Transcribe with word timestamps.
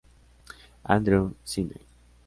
Andrew, 0.83 1.35
Sydney. 1.45 1.85